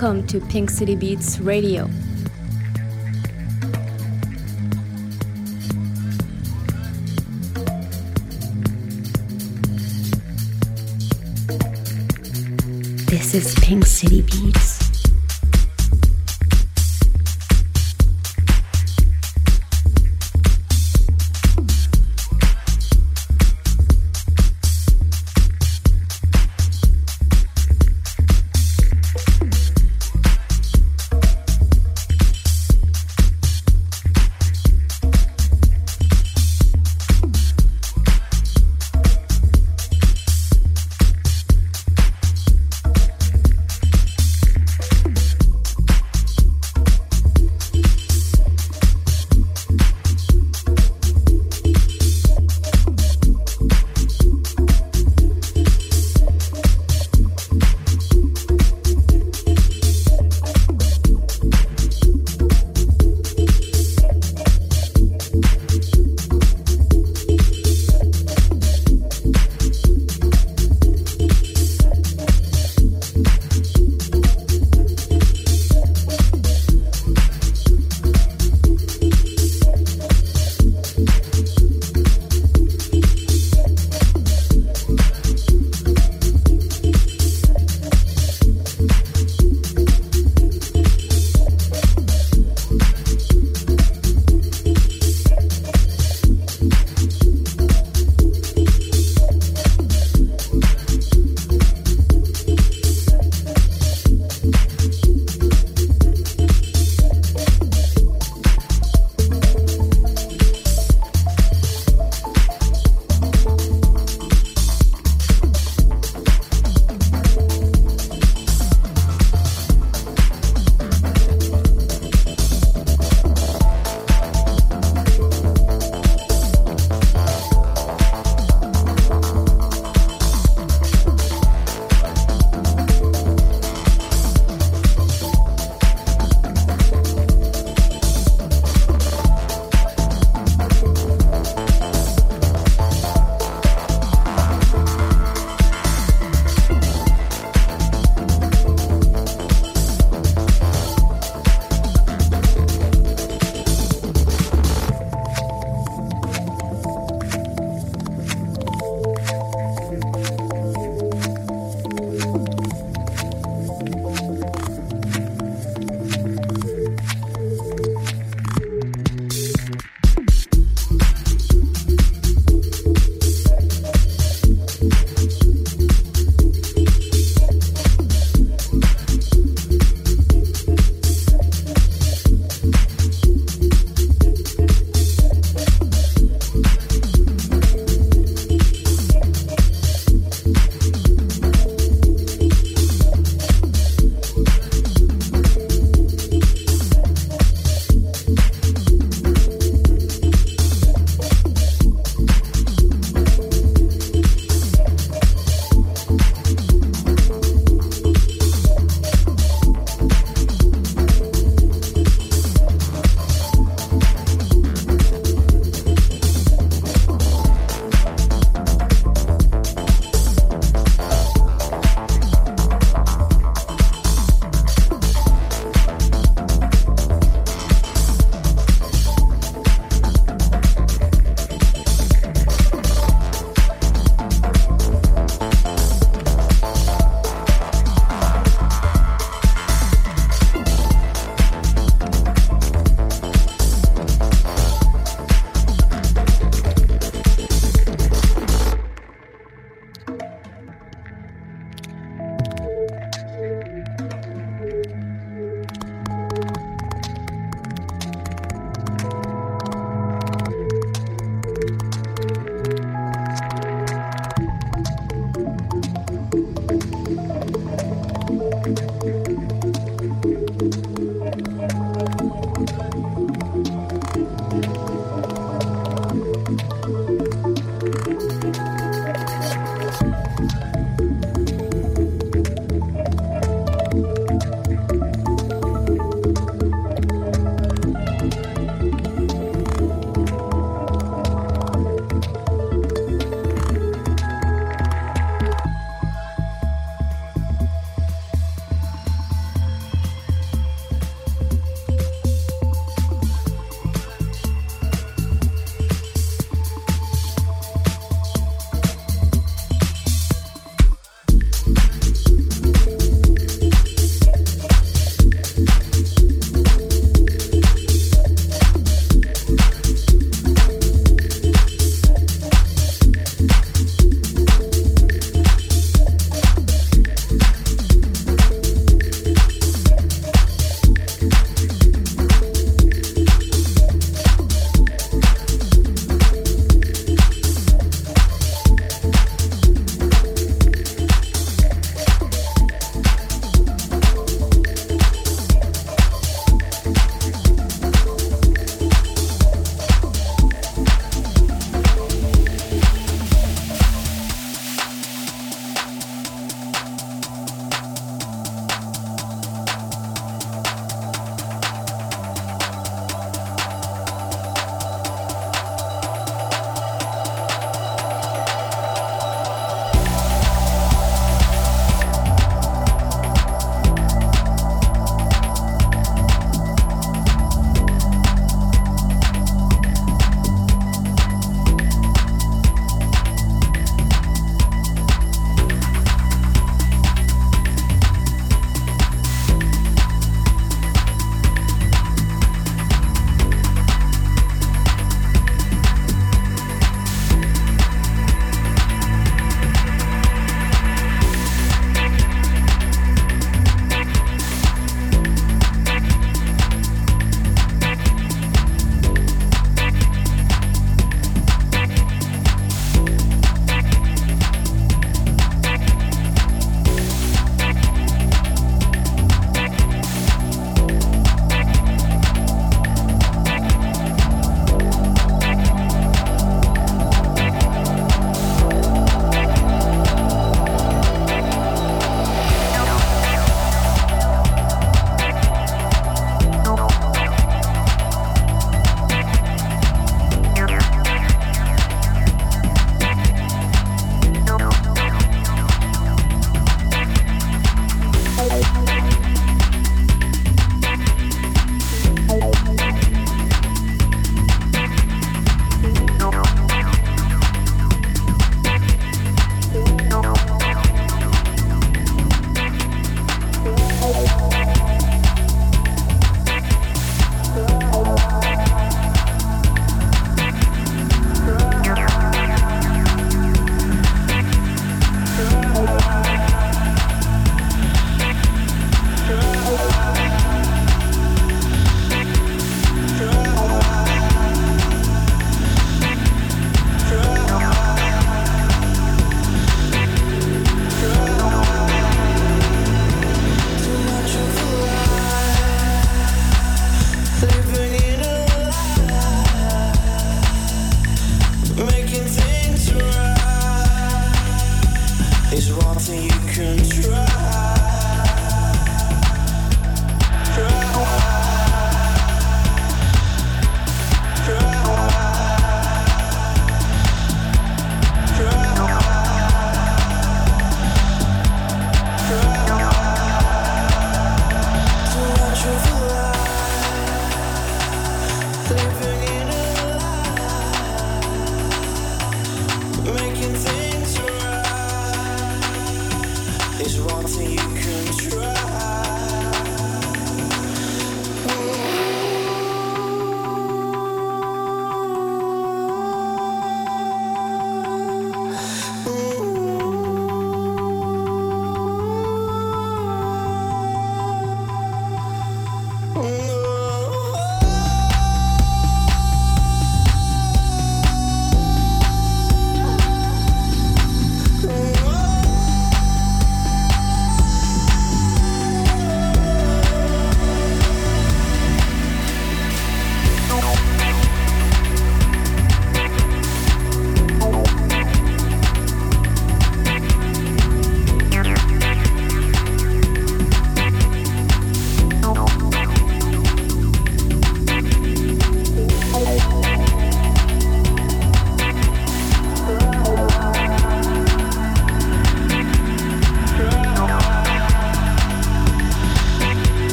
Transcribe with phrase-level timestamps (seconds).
[0.00, 1.90] Welcome to Pink City Beats Radio.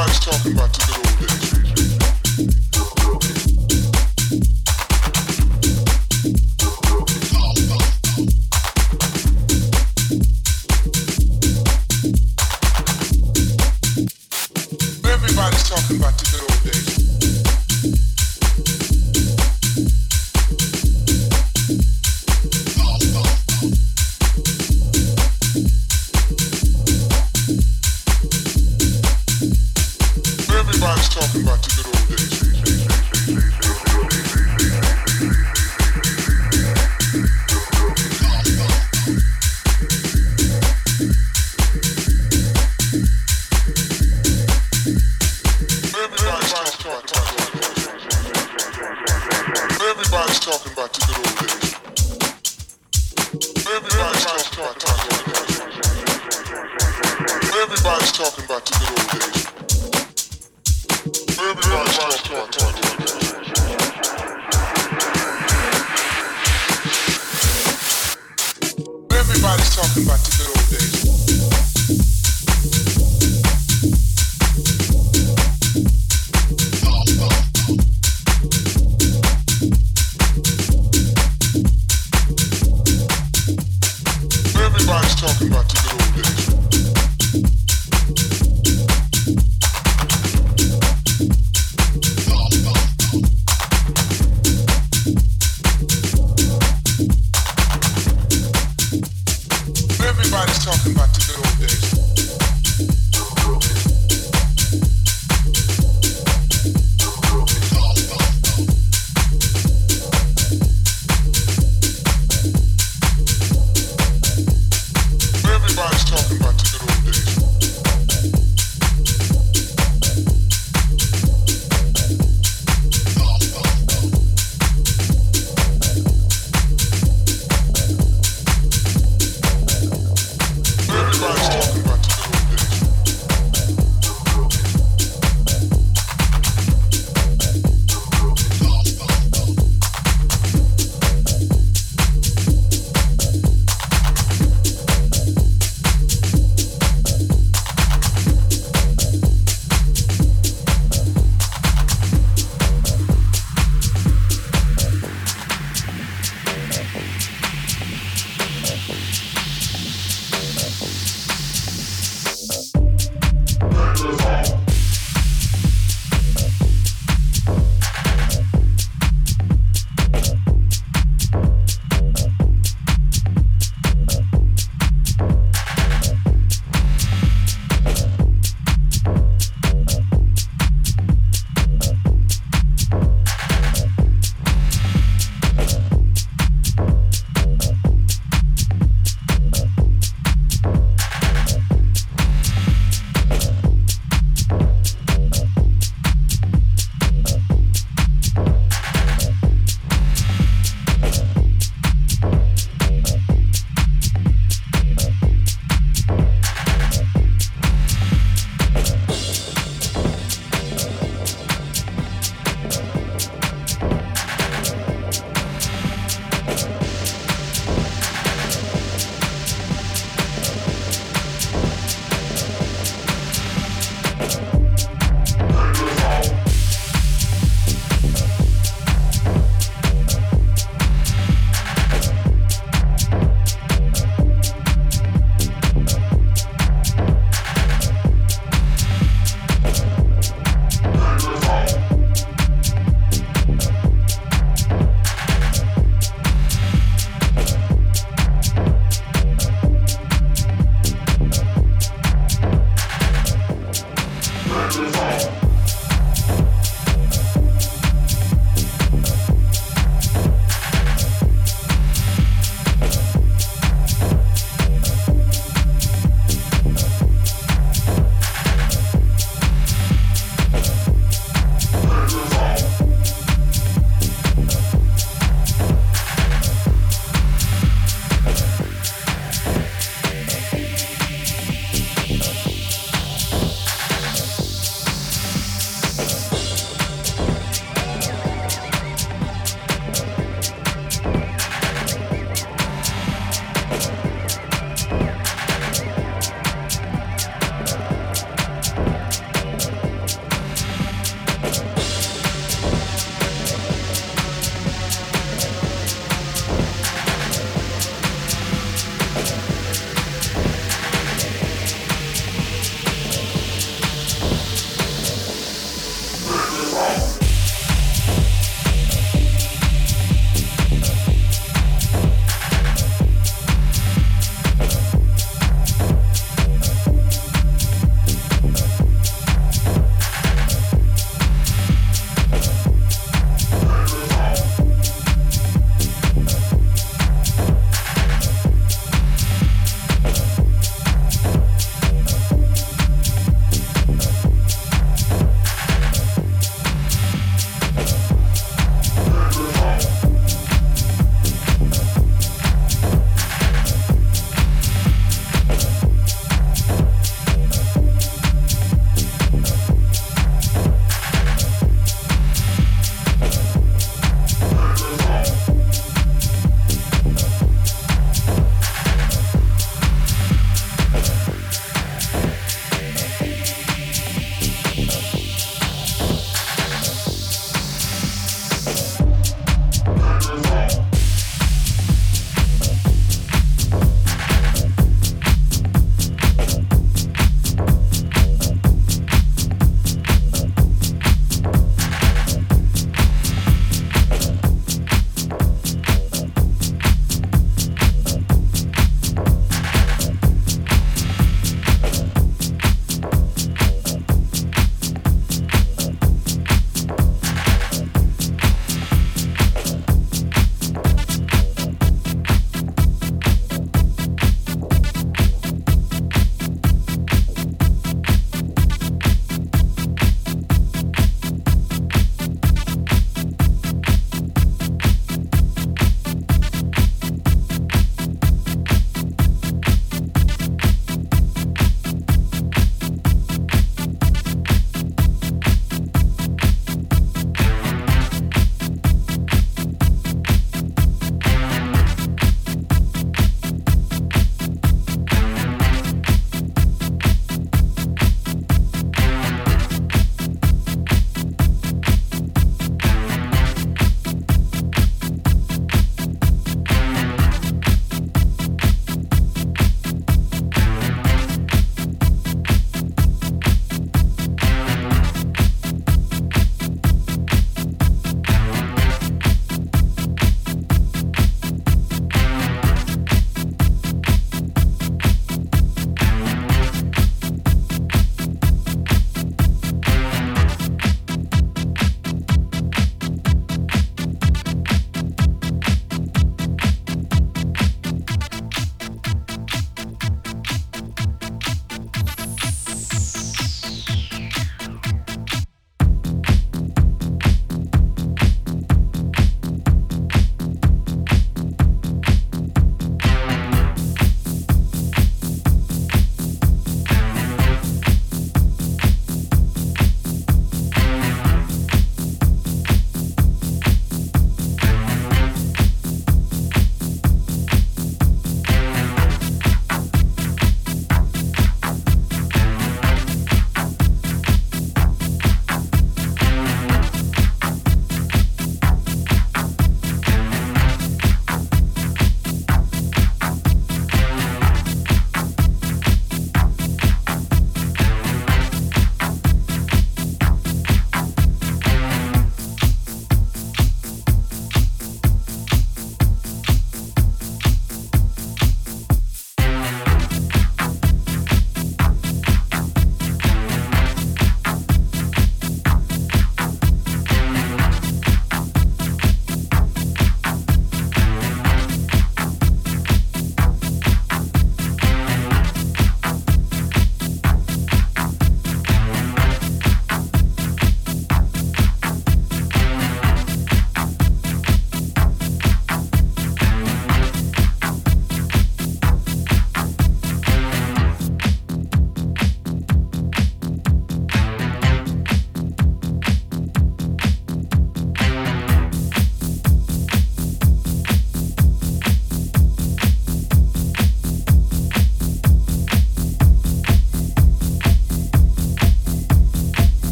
[0.00, 1.49] Everybody's talking about the good old days.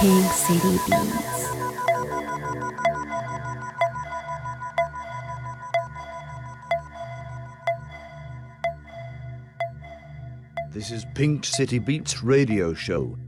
[0.00, 1.50] Pink City Beats.
[10.70, 13.18] This is Pink City Beats radio show.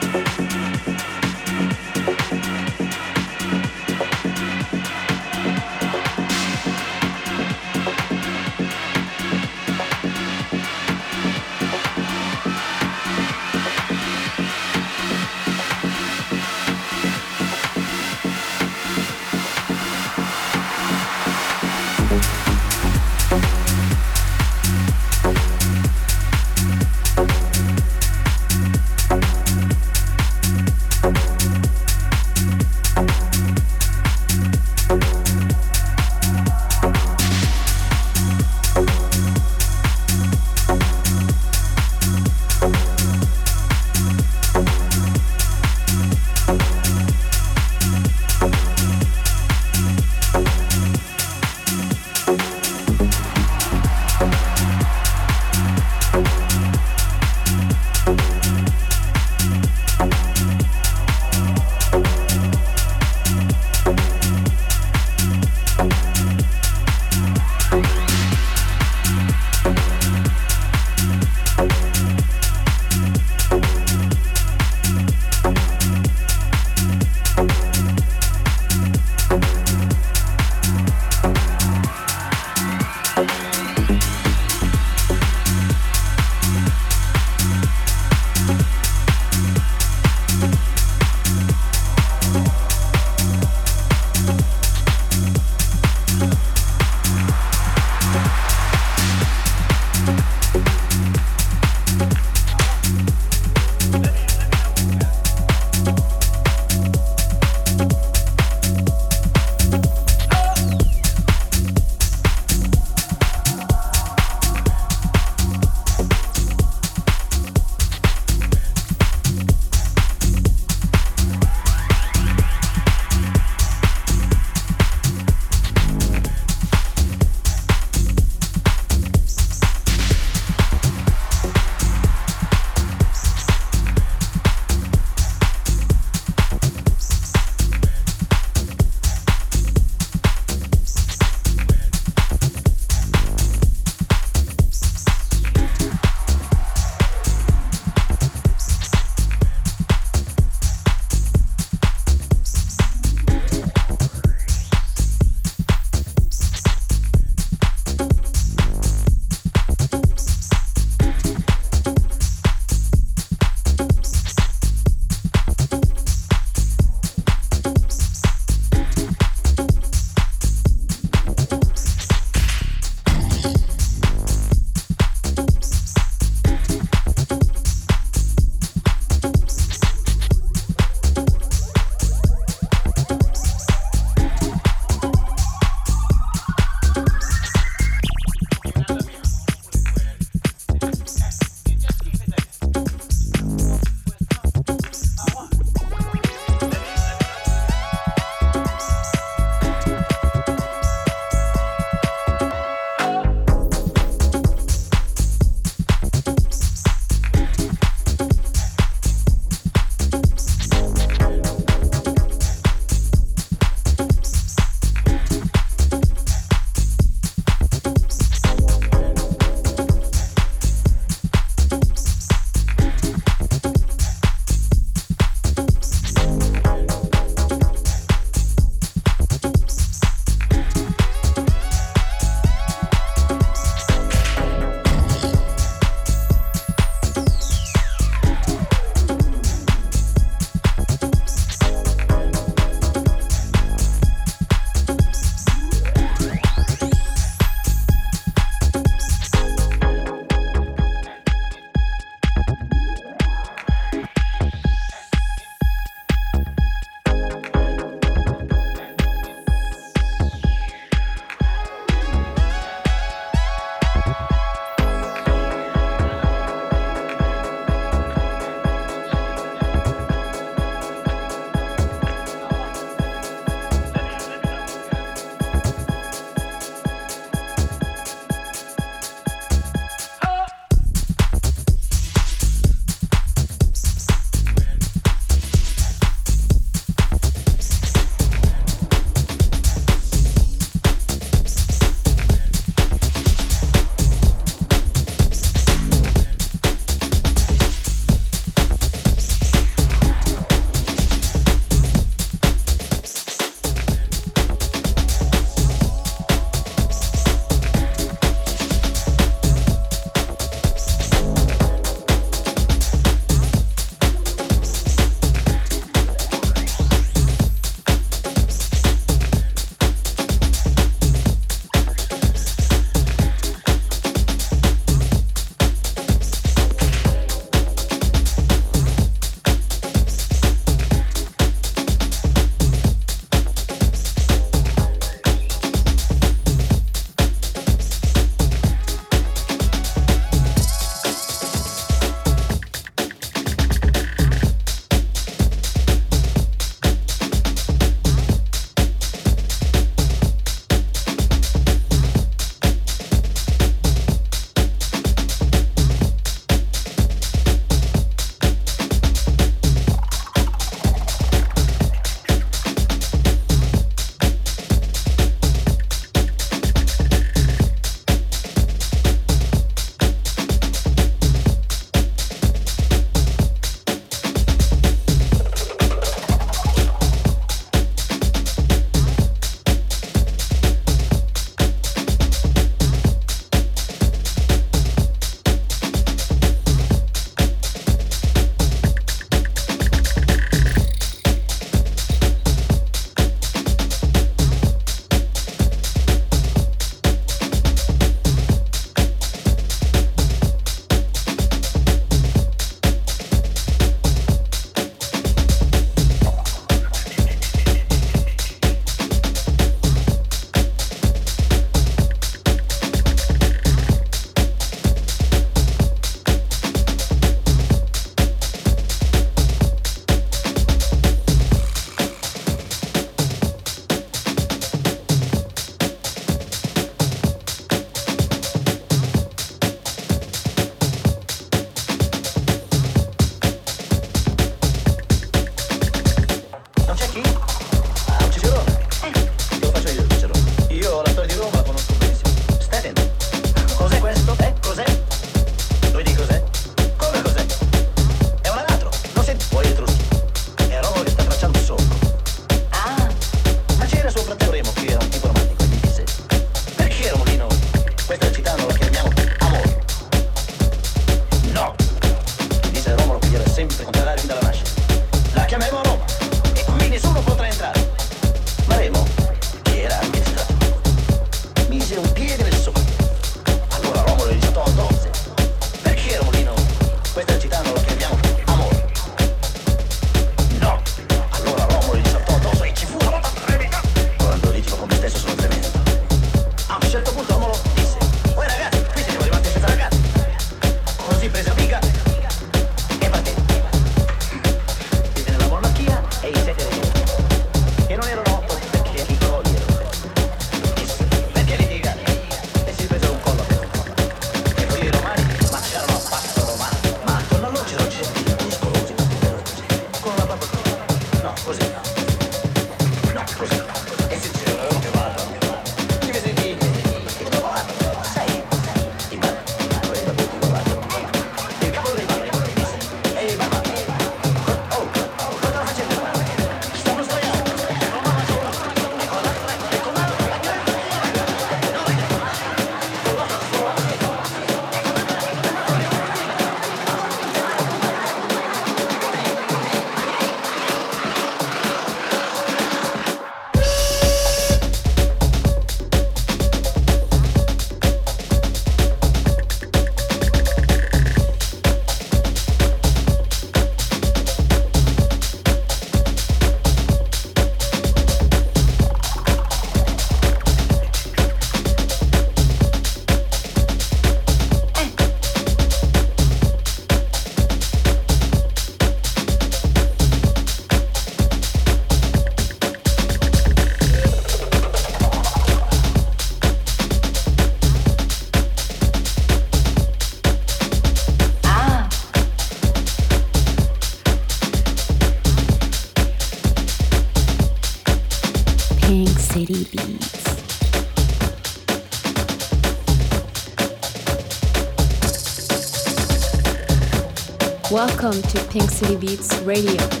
[598.01, 600.00] Welcome to Pink City Beats Radio.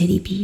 [0.00, 0.39] City Beats.